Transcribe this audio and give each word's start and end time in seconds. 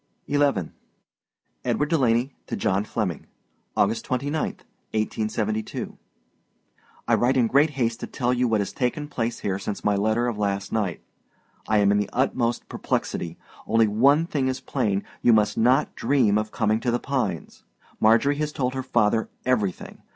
XI. 0.27 0.71
EDWARD 1.63 1.87
DELANY 1.89 2.33
TO 2.47 2.55
JOHN 2.55 2.85
FLEMMING. 2.85 3.27
August 3.77 4.03
29, 4.05 4.33
1972. 4.95 5.95
I 7.07 7.13
write 7.13 7.37
in 7.37 7.45
great 7.45 7.69
haste 7.77 7.99
to 7.99 8.07
tell 8.07 8.33
you 8.33 8.47
what 8.47 8.61
has 8.61 8.73
taken 8.73 9.07
place 9.07 9.41
here 9.41 9.59
since 9.59 9.83
my 9.83 9.95
letter 9.95 10.25
of 10.25 10.39
last 10.39 10.71
night. 10.71 11.01
I 11.67 11.77
am 11.77 11.91
in 11.91 11.99
the 11.99 12.09
utmost 12.11 12.67
perplexity. 12.67 13.37
Only 13.67 13.87
one 13.87 14.25
thing 14.25 14.47
is 14.47 14.59
plain 14.59 15.03
you 15.21 15.33
must 15.33 15.55
not 15.55 15.93
dream 15.93 16.39
of 16.39 16.49
coming 16.49 16.79
to 16.79 16.89
The 16.89 16.97
Pines. 16.99 17.63
Marjorie 17.99 18.37
has 18.37 18.51
told 18.51 18.73
her 18.73 18.81
father 18.81 19.29
everything! 19.45 20.01